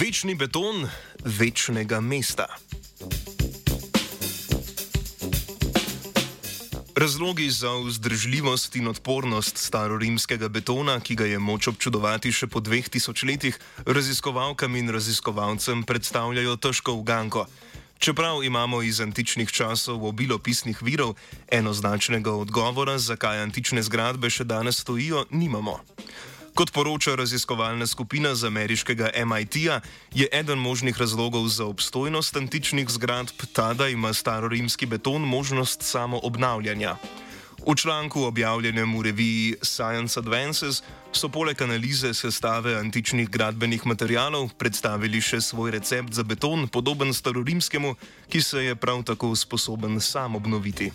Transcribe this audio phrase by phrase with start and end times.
[0.00, 0.88] Večni beton
[1.24, 2.46] večnega mesta.
[6.96, 12.88] Razlogi za vzdržljivost in odpornost starorimskega betona, ki ga je moč občudovati še po dveh
[12.88, 17.46] tisočletjih, raziskovalkam in raziskovalcem predstavljajo težko uganko.
[17.98, 21.16] Čeprav imamo iz antičnih časov obilo pisnih virov,
[21.52, 25.82] enoznačnega odgovora, zakaj antične zgradbe še danes stojijo, nimamo.
[26.54, 29.80] Kot poroča raziskovalna skupina z ameriškega MIT-ja,
[30.14, 36.20] je eden možnih razlogov za obstojnost antičnih zgradb ta, da ima starorimski beton možnost samo
[36.22, 36.96] obnavljanja.
[37.66, 45.20] V članku objavljenem v reviji Science Advances so poleg analize sestave antičnih gradbenih materialov predstavili
[45.20, 47.94] še svoj recept za beton, podoben starorimskemu,
[48.28, 50.90] ki se je prav tako sposoben sam obnoviti.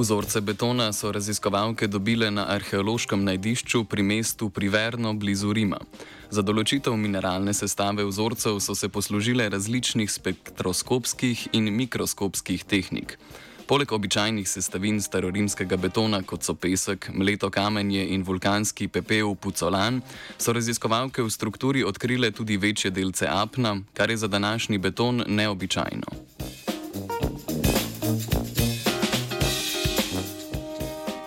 [0.00, 5.76] Vzorce betona so raziskovalke dobile na arheološkem najdišču pri mestu Priverno blizu Rima.
[6.30, 13.18] Za določitev mineralne sestave vzorcev so se poslužile različnih spektroskopskih in mikroskopskih tehnik.
[13.68, 20.00] Poleg običajnih sestavin starorimskega betona, kot so pesek, mleto kamenje in vulkanski pepel pucolan,
[20.38, 26.19] so raziskovalke v strukturi odkrile tudi večje delce apna, kar je za današnji beton neobičajno.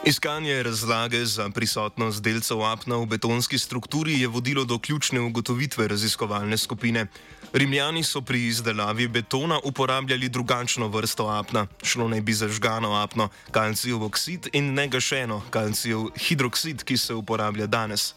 [0.06, 6.58] Iskanje razlage za prisotnost delcev apna v betonski strukturi je vodilo do ključne ugotovitve raziskovalne
[6.58, 7.08] skupine.
[7.54, 11.68] Rimljani so pri izdelavi betona uporabljali drugačno vrsto apna.
[11.84, 17.68] Šlo naj bi za žgano apno, kalcijev oksid in negašeno kalcijev hidroksid, ki se uporablja
[17.68, 18.14] danes.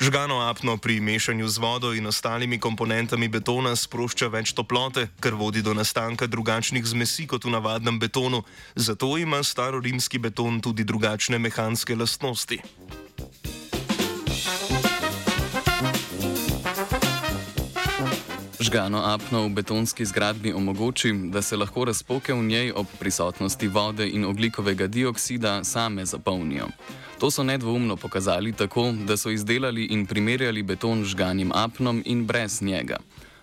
[0.00, 5.60] Žgano apno pri mešanju z vodo in ostalimi komponentami betona sprošča več toplote, kar vodi
[5.60, 8.40] do nastanka drugačnih zmesi kot v navadnem betonu,
[8.80, 12.64] zato ima starorimski beton tudi drugačne mehanske lastnosti.
[18.70, 24.06] Žgano apno v betonski zgradbi omogoči, da se lahko razpoke v njej ob prisotnosti vode
[24.08, 26.68] in oglikovega dioksida same zapolnijo.
[27.18, 32.26] To so nedvoumno pokazali tako, da so izdelali in primerjali beton z žganim apnom in
[32.26, 32.96] brez njega.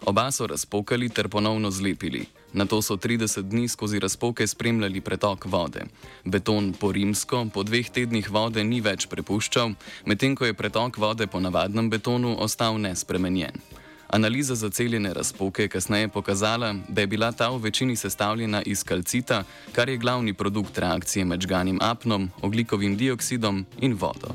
[0.05, 2.25] Oba so razpokali ter ponovno zlepili.
[2.53, 5.83] Na to so 30 dni skozi razpoke spremljali pretok vode.
[6.25, 9.73] Beton po rimsko po dveh tednih vode ni več prepuščal,
[10.05, 13.76] medtem ko je pretok vode po navadnem betonu ostal nespremenjen.
[14.09, 18.83] Analiza za celjene razpoke je kasneje pokazala, da je bila ta v večini sestavljena iz
[18.83, 24.27] kalcita, kar je glavni produkt reakcije med žganim apnom, oglikovim dioksidom in vodo.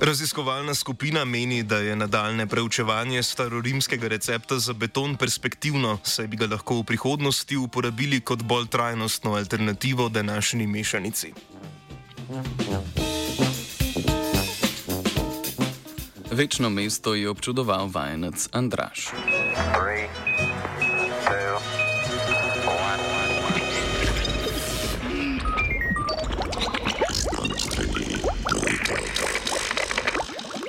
[0.00, 6.46] Raziskovalna skupina meni, da je nadaljne preučevanje starorimskega recepta za beton perspektivno, saj bi ga
[6.46, 11.32] lahko v prihodnosti uporabili kot bolj trajnostno alternativo današnji mešanici.
[12.30, 13.13] Ja.
[16.34, 19.14] Večno mesto je občudoval vajenec Andraš.
[19.70, 20.53] Three.